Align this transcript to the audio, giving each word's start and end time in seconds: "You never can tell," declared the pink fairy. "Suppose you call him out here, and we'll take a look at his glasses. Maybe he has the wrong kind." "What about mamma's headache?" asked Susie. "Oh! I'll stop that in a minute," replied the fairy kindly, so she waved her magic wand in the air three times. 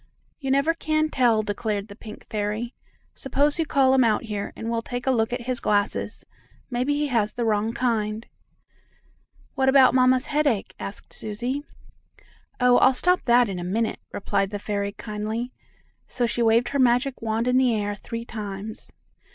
"You 0.39 0.49
never 0.49 0.73
can 0.73 1.09
tell," 1.09 1.43
declared 1.43 1.87
the 1.87 1.95
pink 1.95 2.25
fairy. 2.27 2.73
"Suppose 3.13 3.59
you 3.59 3.67
call 3.67 3.93
him 3.93 4.03
out 4.03 4.23
here, 4.23 4.51
and 4.55 4.67
we'll 4.67 4.81
take 4.81 5.05
a 5.05 5.11
look 5.11 5.31
at 5.31 5.41
his 5.41 5.59
glasses. 5.59 6.25
Maybe 6.71 6.95
he 6.95 7.09
has 7.09 7.33
the 7.35 7.45
wrong 7.45 7.71
kind." 7.71 8.25
"What 9.53 9.69
about 9.69 9.93
mamma's 9.93 10.25
headache?" 10.25 10.73
asked 10.79 11.13
Susie. 11.13 11.61
"Oh! 12.59 12.79
I'll 12.79 12.95
stop 12.95 13.21
that 13.25 13.47
in 13.47 13.59
a 13.59 13.63
minute," 13.63 13.99
replied 14.11 14.49
the 14.49 14.57
fairy 14.57 14.93
kindly, 14.93 15.51
so 16.07 16.25
she 16.25 16.41
waved 16.41 16.69
her 16.69 16.79
magic 16.79 17.21
wand 17.21 17.47
in 17.47 17.57
the 17.59 17.75
air 17.75 17.93
three 17.93 18.25
times. 18.25 18.91